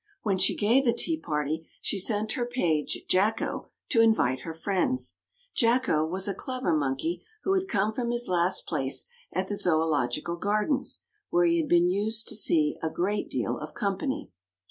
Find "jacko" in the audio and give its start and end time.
3.07-3.69, 5.53-6.03